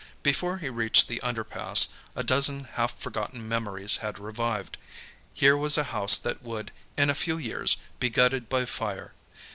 Before 0.23 0.57
he 0.57 0.67
reached 0.67 1.07
the 1.07 1.21
underpass, 1.23 1.89
a 2.15 2.23
dozen 2.23 2.63
half 2.63 2.99
forgotten 2.99 3.47
memories 3.47 3.97
had 3.97 4.17
revived. 4.17 4.79
Here 5.31 5.55
was 5.55 5.77
a 5.77 5.83
house 5.93 6.17
that 6.17 6.41
would, 6.41 6.71
in 6.97 7.11
a 7.11 7.13
few 7.13 7.37
years, 7.37 7.77
be 7.99 8.09
gutted 8.09 8.49
by 8.49 8.65
fire. 8.65 9.13